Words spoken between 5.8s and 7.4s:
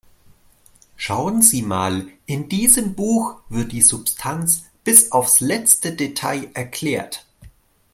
Detail erklärt.